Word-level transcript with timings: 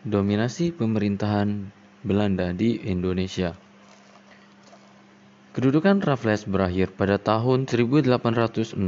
Dominasi 0.00 0.72
pemerintahan 0.72 1.68
Belanda 2.00 2.56
di 2.56 2.72
Indonesia 2.88 3.52
Kedudukan 5.52 6.00
Raffles 6.00 6.48
berakhir 6.48 6.96
pada 6.96 7.20
tahun 7.20 7.68
1816. 7.68 8.80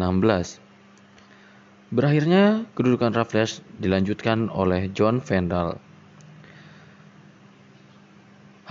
Berakhirnya 1.92 2.64
kedudukan 2.72 3.12
Raffles 3.12 3.60
dilanjutkan 3.76 4.48
oleh 4.48 4.88
John 4.96 5.20
Vandal. 5.20 5.76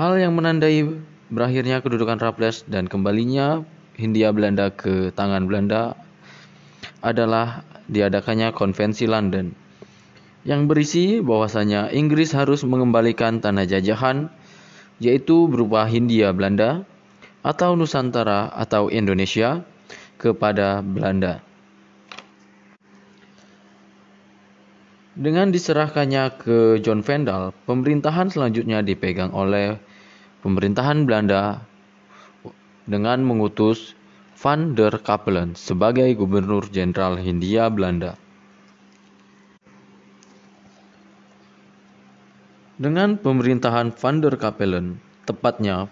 Hal 0.01 0.17
yang 0.17 0.33
menandai 0.33 0.97
berakhirnya 1.29 1.85
kedudukan 1.85 2.17
Raffles 2.17 2.65
dan 2.65 2.89
kembalinya 2.89 3.61
Hindia 4.01 4.33
Belanda 4.33 4.73
ke 4.73 5.13
tangan 5.13 5.45
Belanda 5.45 5.93
adalah 7.05 7.61
diadakannya 7.85 8.49
Konvensi 8.49 9.05
London 9.05 9.61
yang 10.41 10.65
berisi 10.65 11.21
bahwasanya 11.21 11.93
Inggris 11.93 12.33
harus 12.33 12.65
mengembalikan 12.65 13.37
tanah 13.41 13.69
jajahan 13.69 14.33
yaitu 15.01 15.49
berupa 15.49 15.85
Hindia 15.85 16.33
Belanda 16.33 16.85
atau 17.41 17.73
Nusantara 17.73 18.53
atau 18.53 18.89
Indonesia 18.93 19.65
kepada 20.21 20.85
Belanda. 20.85 21.41
Dengan 25.11 25.51
diserahkannya 25.51 26.23
ke 26.39 26.57
John 26.79 27.03
Vandal, 27.03 27.51
pemerintahan 27.67 28.31
selanjutnya 28.31 28.79
dipegang 28.79 29.35
oleh 29.35 29.75
pemerintahan 30.39 31.03
Belanda 31.03 31.61
dengan 32.87 33.21
mengutus 33.21 33.93
Van 34.39 34.73
der 34.73 34.97
Kapellen 35.03 35.53
sebagai 35.53 36.07
Gubernur 36.17 36.65
Jenderal 36.71 37.19
Hindia 37.19 37.69
Belanda. 37.69 38.17
Dengan 42.79 43.19
pemerintahan 43.19 43.91
Van 43.91 44.23
der 44.23 44.39
Kapellen, 44.39 44.95
tepatnya 45.27 45.91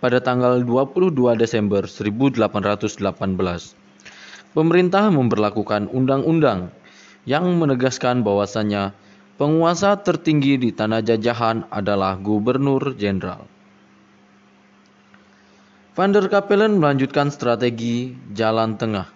pada 0.00 0.24
tanggal 0.24 0.64
22 0.64 1.12
Desember 1.36 1.84
1818, 1.84 2.96
pemerintah 4.56 5.12
memperlakukan 5.12 5.92
undang-undang 5.92 6.72
yang 7.28 7.44
menegaskan 7.60 8.24
bahwasannya 8.24 8.96
penguasa 9.36 10.00
tertinggi 10.00 10.56
di 10.56 10.72
tanah 10.72 11.04
jajahan 11.04 11.68
adalah 11.68 12.16
gubernur 12.16 12.96
jenderal. 12.96 13.44
Van 15.92 16.08
der 16.16 16.32
Kapellen 16.32 16.80
melanjutkan 16.80 17.28
strategi 17.28 18.16
jalan 18.32 18.80
tengah. 18.80 19.12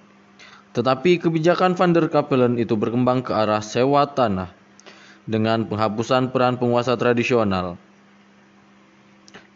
Tetapi 0.76 1.24
kebijakan 1.24 1.72
Van 1.72 1.96
der 1.96 2.12
Kapellen 2.12 2.60
itu 2.60 2.76
berkembang 2.76 3.24
ke 3.24 3.32
arah 3.32 3.64
sewa 3.64 4.04
tanah 4.12 4.61
dengan 5.26 5.66
penghapusan 5.66 6.34
peran 6.34 6.58
penguasa 6.58 6.98
tradisional. 6.98 7.78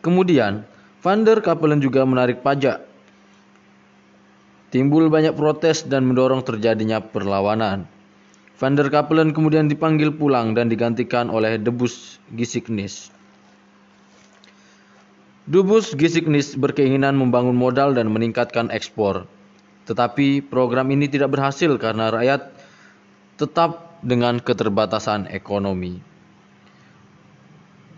Kemudian, 0.05 0.63
Van 1.03 1.23
der 1.27 1.43
Kapellen 1.43 1.83
juga 1.83 2.07
menarik 2.07 2.43
pajak. 2.43 2.83
Timbul 4.71 5.07
banyak 5.07 5.35
protes 5.39 5.87
dan 5.87 6.07
mendorong 6.07 6.43
terjadinya 6.43 6.99
perlawanan. 6.99 7.87
Van 8.57 8.75
der 8.75 8.89
Kapellen 8.89 9.37
kemudian 9.37 9.69
dipanggil 9.69 10.15
pulang 10.15 10.57
dan 10.57 10.67
digantikan 10.73 11.29
oleh 11.29 11.61
Debus 11.61 12.19
Gisignis. 12.33 13.13
Dubus 15.47 15.95
Gisignis 15.95 16.59
berkeinginan 16.59 17.15
membangun 17.15 17.55
modal 17.55 17.95
dan 17.95 18.11
meningkatkan 18.11 18.67
ekspor. 18.75 19.31
Tetapi 19.87 20.43
program 20.43 20.91
ini 20.91 21.07
tidak 21.07 21.39
berhasil 21.39 21.71
karena 21.79 22.11
rakyat 22.11 22.51
tetap 23.39 23.96
dengan 24.03 24.41
keterbatasan 24.43 25.29
ekonomi. 25.33 26.01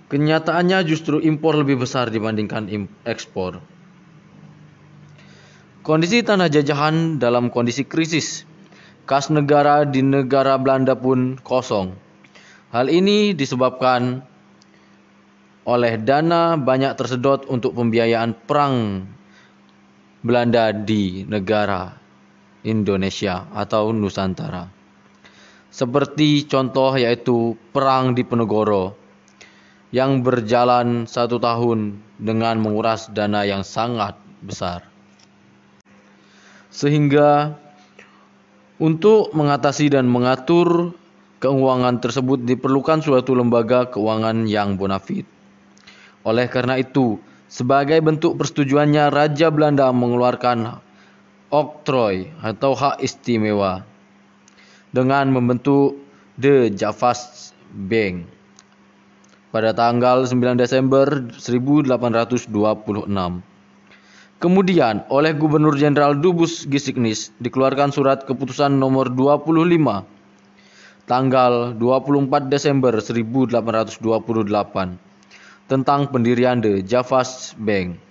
Kenyataannya 0.09 0.89
justru 0.89 1.21
impor 1.21 1.53
lebih 1.61 1.85
besar 1.85 2.09
dibandingkan 2.09 2.69
ekspor. 3.05 3.61
Kondisi 5.85 6.25
tanah 6.25 6.49
jajahan 6.49 7.21
dalam 7.21 7.53
kondisi 7.53 7.85
krisis. 7.85 8.49
Kas 9.09 9.33
negara 9.33 9.89
di 9.89 10.05
negara 10.05 10.61
Belanda 10.61 10.93
pun 10.93 11.41
kosong. 11.41 11.97
Hal 12.73 12.93
ini 12.93 13.33
disebabkan 13.33 14.21
oleh 15.69 16.01
dana 16.01 16.57
banyak 16.57 16.93
tersedot 16.97 17.49
untuk 17.49 17.77
pembiayaan 17.77 18.37
perang 18.49 19.09
Belanda 20.21 20.73
di 20.73 21.25
negara 21.25 21.93
Indonesia 22.65 23.49
atau 23.53 23.93
Nusantara. 23.93 24.78
Seperti 25.69 26.49
contoh 26.49 26.97
yaitu 26.97 27.53
Perang 27.77 28.17
di 28.17 28.25
Penegoro 28.25 28.97
yang 29.93 30.21
berjalan 30.21 31.09
satu 31.09 31.41
tahun 31.41 32.01
dengan 32.21 32.61
menguras 32.61 33.09
dana 33.13 33.45
yang 33.45 33.65
sangat 33.65 34.17
besar. 34.45 34.85
Sehingga 36.69 37.57
untuk 38.79 39.33
mengatasi 39.33 39.93
dan 39.93 40.07
mengatur 40.07 40.95
keuangan 41.41 41.99
tersebut 41.99 42.45
diperlukan 42.45 43.03
suatu 43.03 43.35
lembaga 43.35 43.89
keuangan 43.89 44.45
yang 44.45 44.77
bonafit. 44.77 45.25
Oleh 46.23 46.47
karena 46.51 46.77
itu, 46.79 47.19
sebagai 47.49 47.99
bentuk 48.05 48.37
persetujuannya 48.37 49.09
Raja 49.09 49.49
Belanda 49.49 49.89
mengeluarkan 49.91 50.79
oktroy 51.49 52.29
atau 52.45 52.77
hak 52.77 53.01
istimewa 53.01 53.89
dengan 54.93 55.29
membentuk 55.33 56.01
The 56.39 56.71
Javas 56.73 57.53
Bank 57.75 58.39
pada 59.49 59.73
tanggal 59.73 60.29
9 60.29 60.61
Desember 60.61 61.09
1826. 61.35 62.53
Kemudian 64.39 65.03
oleh 65.11 65.35
Gubernur 65.35 65.75
Jenderal 65.75 66.15
Dubus 66.15 66.63
Gisignis 66.71 67.35
dikeluarkan 67.43 67.91
surat 67.91 68.23
keputusan 68.23 68.79
nomor 68.79 69.11
25 69.11 70.07
tanggal 71.11 71.75
24 71.75 72.47
Desember 72.47 72.95
1828 72.95 73.99
tentang 75.67 76.01
pendirian 76.09 76.63
The 76.63 76.87
Javas 76.87 77.59
Bank. 77.59 78.08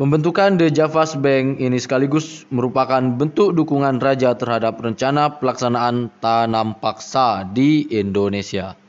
Pembentukan 0.00 0.56
The 0.56 0.72
Javas 0.72 1.12
Bank 1.12 1.60
ini 1.60 1.76
sekaligus 1.76 2.48
merupakan 2.48 3.04
bentuk 3.04 3.52
dukungan 3.52 4.00
raja 4.00 4.32
terhadap 4.32 4.80
rencana 4.80 5.36
pelaksanaan 5.36 6.08
tanam 6.24 6.72
paksa 6.80 7.44
di 7.44 7.84
Indonesia. 7.92 8.80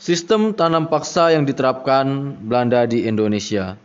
Sistem 0.00 0.56
tanam 0.56 0.88
paksa 0.88 1.36
yang 1.36 1.44
diterapkan 1.44 2.40
Belanda 2.40 2.88
di 2.88 3.04
Indonesia. 3.04 3.76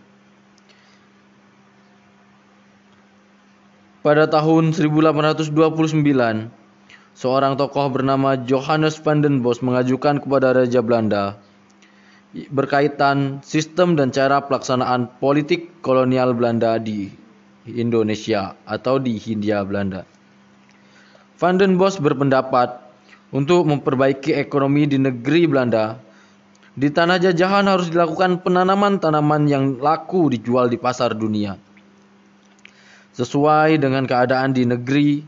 Pada 4.00 4.24
tahun 4.32 4.72
1829, 4.72 5.52
seorang 7.12 7.60
tokoh 7.60 7.92
bernama 7.92 8.40
Johannes 8.40 8.96
van 9.04 9.20
den 9.20 9.44
Bos 9.44 9.60
mengajukan 9.60 10.24
kepada 10.24 10.56
Raja 10.56 10.80
Belanda 10.80 11.43
berkaitan 12.34 13.46
sistem 13.46 13.94
dan 13.94 14.10
cara 14.10 14.42
pelaksanaan 14.42 15.22
politik 15.22 15.70
kolonial 15.86 16.34
Belanda 16.34 16.82
di 16.82 17.14
Indonesia 17.70 18.58
atau 18.66 18.98
di 18.98 19.22
Hindia 19.22 19.62
Belanda. 19.62 20.04
Van 21.38 21.56
den 21.62 21.78
Bos 21.78 22.02
berpendapat 22.02 22.82
untuk 23.34 23.66
memperbaiki 23.70 24.34
ekonomi 24.38 24.86
di 24.90 24.98
negeri 25.02 25.50
Belanda, 25.50 25.98
di 26.74 26.90
tanah 26.90 27.22
jajahan 27.22 27.70
harus 27.70 27.90
dilakukan 27.90 28.42
penanaman 28.42 28.98
tanaman 28.98 29.46
yang 29.46 29.78
laku 29.78 30.34
dijual 30.34 30.70
di 30.70 30.78
pasar 30.78 31.14
dunia. 31.14 31.58
Sesuai 33.14 33.78
dengan 33.78 34.10
keadaan 34.10 34.58
di 34.58 34.66
negeri 34.66 35.22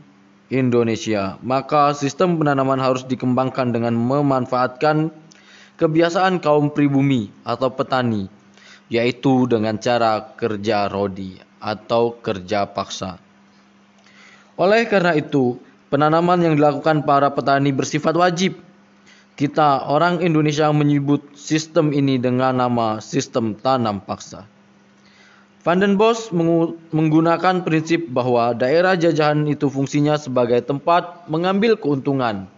Indonesia, 0.50 1.38
maka 1.42 1.94
sistem 1.94 2.38
penanaman 2.38 2.78
harus 2.78 3.06
dikembangkan 3.06 3.74
dengan 3.74 3.94
memanfaatkan 3.94 5.10
kebiasaan 5.76 6.40
kaum 6.40 6.72
pribumi 6.72 7.28
atau 7.44 7.68
petani, 7.68 8.28
yaitu 8.88 9.44
dengan 9.44 9.76
cara 9.76 10.32
kerja 10.34 10.88
rodi 10.88 11.36
atau 11.60 12.16
kerja 12.16 12.64
paksa. 12.68 13.20
Oleh 14.56 14.88
karena 14.88 15.12
itu, 15.12 15.60
penanaman 15.92 16.40
yang 16.40 16.54
dilakukan 16.56 17.04
para 17.04 17.28
petani 17.32 17.76
bersifat 17.76 18.16
wajib. 18.16 18.56
Kita 19.36 19.84
orang 19.92 20.24
Indonesia 20.24 20.72
menyebut 20.72 21.36
sistem 21.36 21.92
ini 21.92 22.16
dengan 22.16 22.56
nama 22.56 23.04
sistem 23.04 23.52
tanam 23.52 24.00
paksa. 24.00 24.48
Van 25.60 25.76
den 25.76 26.00
Bos 26.00 26.32
menggunakan 26.88 27.60
prinsip 27.60 28.08
bahwa 28.08 28.56
daerah 28.56 28.96
jajahan 28.96 29.44
itu 29.44 29.68
fungsinya 29.68 30.16
sebagai 30.16 30.64
tempat 30.64 31.28
mengambil 31.28 31.76
keuntungan 31.76 32.48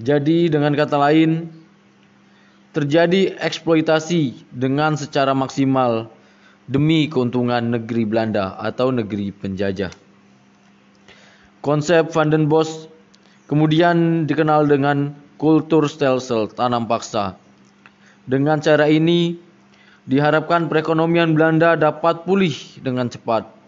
Jadi 0.00 0.48
dengan 0.48 0.72
kata 0.72 0.96
lain 0.96 1.52
terjadi 2.72 3.36
eksploitasi 3.36 4.48
dengan 4.48 4.96
secara 4.96 5.36
maksimal 5.36 6.08
demi 6.64 7.04
keuntungan 7.04 7.76
negeri 7.76 8.08
Belanda 8.08 8.56
atau 8.56 8.88
negeri 8.88 9.28
penjajah. 9.28 9.92
Konsep 11.60 12.08
Van 12.16 12.32
den 12.32 12.48
Bosch 12.48 12.88
kemudian 13.44 14.24
dikenal 14.24 14.64
dengan 14.64 15.12
kultur 15.36 15.84
stelsel 15.84 16.48
tanam 16.48 16.88
paksa. 16.88 17.36
Dengan 18.24 18.64
cara 18.64 18.88
ini, 18.88 19.36
diharapkan 20.08 20.72
perekonomian 20.72 21.36
Belanda 21.36 21.76
dapat 21.76 22.24
pulih 22.24 22.56
dengan 22.80 23.12
cepat. 23.12 23.59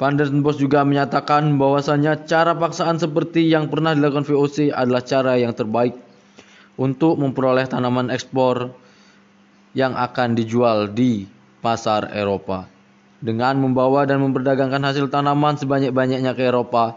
Van 0.00 0.16
den 0.16 0.40
Bosch 0.40 0.56
juga 0.56 0.80
menyatakan 0.80 1.60
bahwasanya 1.60 2.24
cara 2.24 2.56
paksaan 2.56 2.96
seperti 2.96 3.52
yang 3.52 3.68
pernah 3.68 3.92
dilakukan 3.92 4.24
VOC 4.24 4.72
adalah 4.72 5.04
cara 5.04 5.36
yang 5.36 5.52
terbaik 5.52 5.92
untuk 6.80 7.20
memperoleh 7.20 7.68
tanaman 7.68 8.08
ekspor 8.08 8.72
yang 9.76 9.92
akan 9.92 10.32
dijual 10.32 10.88
di 10.88 11.28
pasar 11.60 12.16
Eropa 12.16 12.64
dengan 13.20 13.60
membawa 13.60 14.08
dan 14.08 14.24
memperdagangkan 14.24 14.80
hasil 14.80 15.12
tanaman 15.12 15.60
sebanyak-banyaknya 15.60 16.32
ke 16.32 16.48
Eropa, 16.48 16.96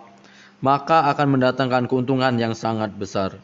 maka 0.64 1.12
akan 1.12 1.36
mendatangkan 1.36 1.92
keuntungan 1.92 2.40
yang 2.40 2.56
sangat 2.56 2.96
besar. 2.96 3.36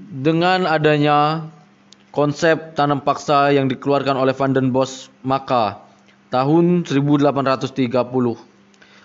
Dengan 0.00 0.64
adanya 0.64 1.52
konsep 2.18 2.74
tanam 2.74 2.98
paksa 2.98 3.54
yang 3.54 3.70
dikeluarkan 3.70 4.18
oleh 4.18 4.34
Van 4.34 4.50
den 4.50 4.74
Bosch, 4.74 5.06
maka 5.22 5.86
tahun 6.34 6.82
1830 6.82 7.94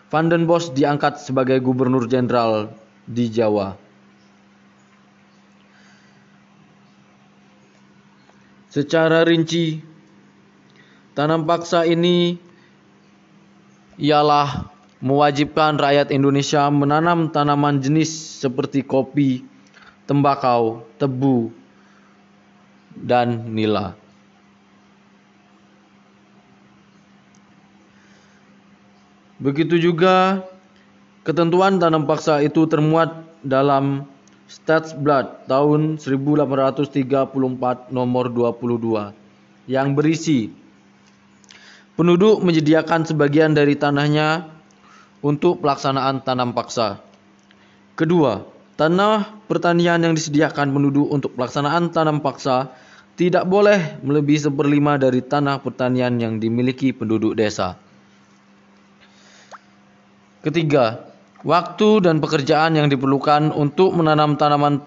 Van 0.10 0.26
den 0.34 0.50
Bosch 0.50 0.74
diangkat 0.74 1.22
sebagai 1.22 1.62
gubernur 1.62 2.10
jenderal 2.10 2.74
di 3.06 3.30
Jawa. 3.30 3.78
Secara 8.74 9.22
rinci, 9.22 9.78
tanam 11.14 11.46
paksa 11.46 11.86
ini 11.86 12.42
ialah 14.02 14.74
mewajibkan 15.06 15.78
rakyat 15.78 16.10
Indonesia 16.10 16.66
menanam 16.74 17.30
tanaman 17.30 17.78
jenis 17.78 18.42
seperti 18.42 18.82
kopi, 18.82 19.46
tembakau, 20.10 20.82
tebu, 20.98 21.54
dan 22.98 23.54
nila. 23.54 23.98
Begitu 29.44 29.76
juga 29.76 30.48
ketentuan 31.28 31.76
tanam 31.76 32.08
paksa 32.08 32.40
itu 32.40 32.64
termuat 32.64 33.28
dalam 33.44 34.08
Statsblad 34.48 35.50
tahun 35.52 36.00
1834 36.00 37.92
nomor 37.92 38.26
22 38.32 39.12
yang 39.68 39.96
berisi 39.96 40.54
penduduk 42.00 42.40
menyediakan 42.40 43.04
sebagian 43.04 43.52
dari 43.52 43.76
tanahnya 43.76 44.48
untuk 45.24 45.64
pelaksanaan 45.64 46.22
tanam 46.22 46.52
paksa. 46.52 47.00
Kedua, 47.96 48.44
tanah 48.76 49.44
pertanian 49.48 50.02
yang 50.02 50.14
disediakan 50.18 50.74
penduduk 50.74 51.08
untuk 51.08 51.38
pelaksanaan 51.38 51.94
tanam 51.96 52.20
paksa 52.20 52.74
tidak 53.14 53.46
boleh 53.46 54.02
melebihi 54.02 54.50
seperlima 54.50 54.98
dari 54.98 55.22
tanah 55.22 55.62
pertanian 55.62 56.18
yang 56.18 56.42
dimiliki 56.42 56.94
penduduk 56.96 57.38
desa. 57.38 57.78
Ketiga, 60.44 61.14
Waktu 61.44 62.08
dan 62.08 62.24
pekerjaan 62.24 62.80
yang 62.80 62.88
diperlukan 62.88 63.52
untuk 63.52 63.92
menanam 63.92 64.40
tanaman 64.40 64.80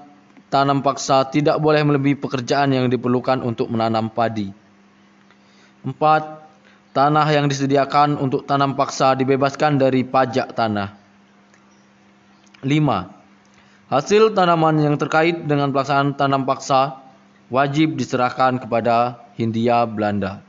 tanam 0.48 0.80
paksa 0.80 1.28
tidak 1.28 1.60
boleh 1.60 1.84
melebihi 1.84 2.16
pekerjaan 2.16 2.72
yang 2.72 2.88
diperlukan 2.88 3.44
untuk 3.44 3.68
menanam 3.68 4.08
padi. 4.08 4.48
4. 5.84 5.92
Tanah 6.96 7.28
yang 7.28 7.52
disediakan 7.52 8.16
untuk 8.16 8.48
tanam 8.48 8.72
paksa 8.72 9.12
dibebaskan 9.20 9.76
dari 9.76 10.00
pajak 10.00 10.56
tanah. 10.56 10.96
5. 12.64 13.92
Hasil 13.92 14.32
tanaman 14.32 14.80
yang 14.80 14.96
terkait 14.96 15.44
dengan 15.44 15.76
pelaksanaan 15.76 16.16
tanam 16.16 16.48
paksa 16.48 17.04
wajib 17.46 17.94
diserahkan 17.94 18.58
kepada 18.58 19.22
Hindia 19.38 19.86
Belanda. 19.86 20.42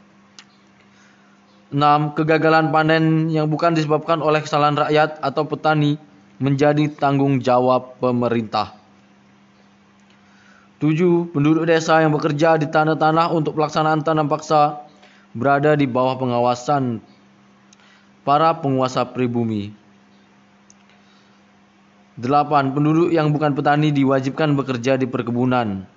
6. 1.70 2.16
Kegagalan 2.16 2.72
panen 2.72 3.28
yang 3.28 3.52
bukan 3.52 3.76
disebabkan 3.76 4.24
oleh 4.24 4.40
kesalahan 4.40 4.88
rakyat 4.88 5.20
atau 5.20 5.44
petani 5.44 6.00
menjadi 6.40 6.88
tanggung 6.96 7.44
jawab 7.44 8.00
pemerintah. 8.00 8.72
7. 10.80 11.34
Penduduk 11.34 11.68
desa 11.68 12.00
yang 12.00 12.14
bekerja 12.14 12.56
di 12.56 12.70
tanah-tanah 12.70 13.34
untuk 13.34 13.58
pelaksanaan 13.58 14.06
tanam 14.06 14.30
paksa 14.32 14.86
berada 15.36 15.76
di 15.76 15.90
bawah 15.90 16.16
pengawasan 16.16 17.04
para 18.24 18.56
penguasa 18.56 19.04
pribumi. 19.04 19.76
8. 22.16 22.74
Penduduk 22.74 23.12
yang 23.12 23.36
bukan 23.36 23.52
petani 23.54 23.92
diwajibkan 23.92 24.56
bekerja 24.56 24.96
di 24.96 25.06
perkebunan 25.06 25.97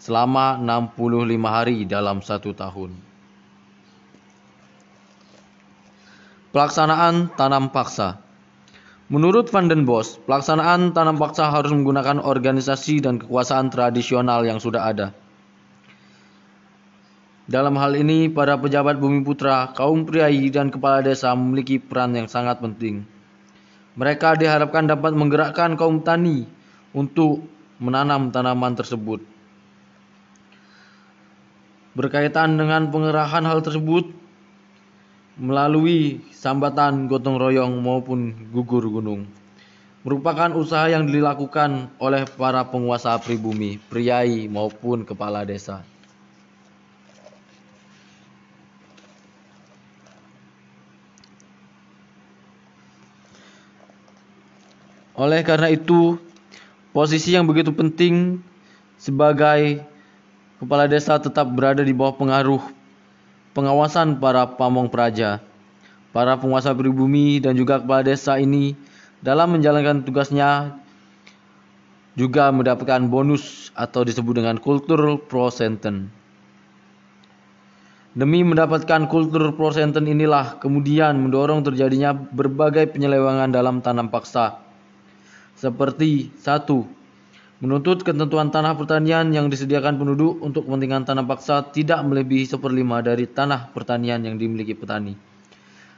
selama 0.00 0.60
65 0.60 1.40
hari 1.44 1.88
dalam 1.88 2.20
satu 2.20 2.52
tahun. 2.52 2.96
Pelaksanaan 6.56 7.36
tanam 7.36 7.68
paksa. 7.68 8.16
Menurut 9.12 9.52
Van 9.52 9.68
den 9.68 9.84
Bosch, 9.84 10.18
pelaksanaan 10.24 10.96
tanam 10.96 11.20
paksa 11.20 11.52
harus 11.52 11.70
menggunakan 11.70 12.18
organisasi 12.18 13.04
dan 13.04 13.20
kekuasaan 13.22 13.70
tradisional 13.70 14.42
yang 14.42 14.58
sudah 14.58 14.88
ada. 14.88 15.12
Dalam 17.46 17.78
hal 17.78 17.94
ini, 17.94 18.26
para 18.26 18.58
pejabat 18.58 18.98
bumi 18.98 19.22
putra, 19.22 19.70
kaum 19.70 20.02
priai, 20.02 20.50
dan 20.50 20.66
kepala 20.74 21.06
desa 21.06 21.30
memiliki 21.38 21.78
peran 21.78 22.18
yang 22.18 22.26
sangat 22.26 22.58
penting. 22.58 23.06
Mereka 23.94 24.34
diharapkan 24.34 24.90
dapat 24.90 25.14
menggerakkan 25.14 25.78
kaum 25.78 26.02
tani 26.02 26.48
untuk 26.90 27.46
menanam 27.78 28.34
tanaman 28.34 28.74
tersebut. 28.74 29.35
Berkaitan 31.96 32.60
dengan 32.60 32.92
pengerahan 32.92 33.48
hal 33.48 33.64
tersebut, 33.64 34.12
melalui 35.40 36.20
sambatan 36.36 37.08
gotong 37.08 37.40
royong 37.40 37.80
maupun 37.80 38.52
gugur 38.52 38.84
gunung 38.88 39.24
merupakan 40.06 40.54
usaha 40.54 40.86
yang 40.86 41.10
dilakukan 41.10 41.90
oleh 41.98 42.22
para 42.38 42.62
penguasa 42.62 43.18
pribumi, 43.18 43.82
priai 43.90 44.46
maupun 44.46 45.02
kepala 45.02 45.42
desa. 45.42 45.82
Oleh 55.18 55.42
karena 55.42 55.74
itu, 55.74 56.22
posisi 56.94 57.34
yang 57.34 57.50
begitu 57.50 57.74
penting 57.74 58.38
sebagai 59.02 59.82
kepala 60.60 60.88
desa 60.88 61.20
tetap 61.20 61.48
berada 61.52 61.84
di 61.84 61.92
bawah 61.92 62.16
pengaruh 62.16 62.62
pengawasan 63.56 64.20
para 64.20 64.44
pamong 64.56 64.92
praja, 64.92 65.40
para 66.12 66.36
penguasa 66.36 66.76
pribumi 66.76 67.40
dan 67.40 67.56
juga 67.56 67.80
kepala 67.80 68.04
desa 68.04 68.36
ini 68.36 68.76
dalam 69.24 69.56
menjalankan 69.56 70.04
tugasnya 70.04 70.76
juga 72.16 72.48
mendapatkan 72.48 73.04
bonus 73.12 73.68
atau 73.76 74.04
disebut 74.04 74.40
dengan 74.40 74.56
kultur 74.56 75.20
prosenten. 75.28 76.08
Demi 78.16 78.40
mendapatkan 78.40 79.12
kultur 79.12 79.52
prosenten 79.52 80.08
inilah 80.08 80.56
kemudian 80.56 81.20
mendorong 81.20 81.60
terjadinya 81.60 82.16
berbagai 82.16 82.88
penyelewengan 82.96 83.52
dalam 83.52 83.84
tanam 83.84 84.08
paksa. 84.08 84.56
Seperti 85.52 86.32
satu, 86.40 86.88
menuntut 87.56 88.04
ketentuan 88.04 88.52
tanah 88.52 88.76
pertanian 88.76 89.32
yang 89.32 89.48
disediakan 89.48 89.96
penduduk 89.96 90.36
untuk 90.44 90.68
kepentingan 90.68 91.08
tanam 91.08 91.24
paksa 91.24 91.64
tidak 91.72 92.04
melebihi 92.04 92.44
seperlima 92.44 93.00
dari 93.00 93.24
tanah 93.24 93.72
pertanian 93.72 94.20
yang 94.20 94.36
dimiliki 94.36 94.76
petani. 94.76 95.16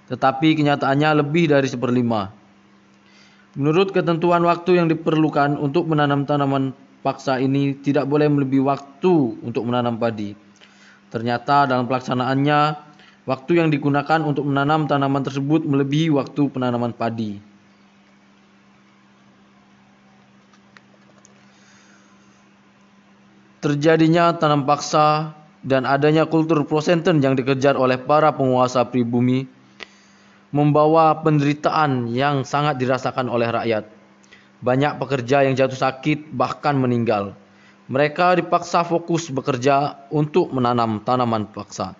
Tetapi 0.07 0.55
kenyataannya 0.55 1.19
lebih 1.21 1.50
dari 1.50 1.67
seperlima. 1.67 2.31
Menurut 3.59 3.91
ketentuan 3.91 4.47
waktu 4.47 4.79
yang 4.79 4.87
diperlukan 4.87 5.59
untuk 5.59 5.91
menanam 5.91 6.23
tanaman 6.23 6.71
paksa 7.03 7.43
ini 7.43 7.75
tidak 7.75 8.07
boleh 8.07 8.31
melebihi 8.31 8.62
waktu 8.62 9.43
untuk 9.43 9.67
menanam 9.67 9.99
padi. 9.99 10.38
Ternyata 11.11 11.67
dalam 11.67 11.91
pelaksanaannya, 11.91 12.61
waktu 13.27 13.53
yang 13.59 13.69
digunakan 13.75 14.23
untuk 14.23 14.47
menanam 14.47 14.87
tanaman 14.87 15.27
tersebut 15.27 15.67
melebihi 15.67 16.15
waktu 16.15 16.53
penanaman 16.55 16.95
padi. 16.95 17.48
Terjadinya 23.59 24.35
tanam 24.38 24.62
paksa 24.62 25.35
dan 25.67 25.83
adanya 25.83 26.31
kultur 26.31 26.62
prosenten 26.62 27.19
yang 27.19 27.35
dikejar 27.35 27.75
oleh 27.75 27.99
para 27.99 28.31
penguasa 28.31 28.87
pribumi 28.87 29.50
membawa 30.55 31.12
penderitaan 31.21 32.09
yang 32.09 32.47
sangat 32.47 32.81
dirasakan 32.81 33.29
oleh 33.29 33.50
rakyat. 33.50 33.85
Banyak 34.59 34.99
pekerja 34.99 35.47
yang 35.47 35.55
jatuh 35.55 35.79
sakit 35.79 36.35
bahkan 36.35 36.75
meninggal. 36.79 37.37
Mereka 37.88 38.43
dipaksa 38.43 38.85
fokus 38.85 39.31
bekerja 39.31 40.09
untuk 40.12 40.50
menanam 40.53 41.00
tanaman 41.05 41.49
paksa. 41.49 41.95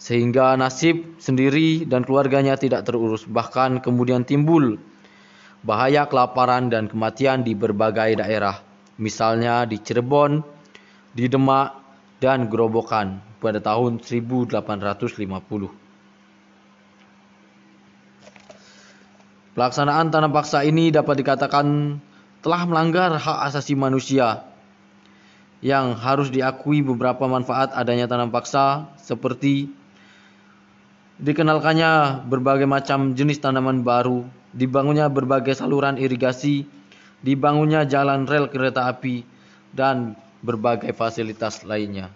Sehingga 0.00 0.58
nasib 0.58 1.14
sendiri 1.22 1.86
dan 1.86 2.02
keluarganya 2.02 2.58
tidak 2.58 2.82
terurus. 2.88 3.22
Bahkan 3.22 3.84
kemudian 3.86 4.26
timbul 4.26 4.82
bahaya 5.62 6.10
kelaparan 6.10 6.66
dan 6.74 6.90
kematian 6.90 7.46
di 7.46 7.54
berbagai 7.54 8.18
daerah. 8.18 8.58
Misalnya 8.98 9.62
di 9.62 9.78
Cirebon, 9.78 10.42
di 11.12 11.28
Demak, 11.28 11.82
dan 12.22 12.46
Gerobokan 12.46 13.18
pada 13.42 13.58
tahun 13.58 13.98
1850. 13.98 15.18
Pelaksanaan 19.52 20.08
tanam 20.08 20.32
paksa 20.32 20.62
ini 20.64 20.94
dapat 20.94 21.20
dikatakan 21.20 21.98
telah 22.40 22.62
melanggar 22.64 23.18
hak 23.18 23.38
asasi 23.52 23.74
manusia 23.74 24.46
yang 25.60 25.98
harus 25.98 26.30
diakui 26.32 26.80
beberapa 26.80 27.26
manfaat 27.26 27.74
adanya 27.74 28.08
tanam 28.08 28.32
paksa 28.32 28.90
seperti 28.98 29.70
dikenalkannya 31.22 32.24
berbagai 32.26 32.66
macam 32.66 33.14
jenis 33.14 33.38
tanaman 33.38 33.86
baru, 33.86 34.26
dibangunnya 34.50 35.06
berbagai 35.06 35.54
saluran 35.54 36.00
irigasi, 36.00 36.66
dibangunnya 37.22 37.86
jalan 37.86 38.26
rel 38.26 38.50
kereta 38.50 38.90
api, 38.90 39.22
dan 39.70 40.18
berbagai 40.42 40.90
fasilitas 40.92 41.62
lainnya. 41.62 42.10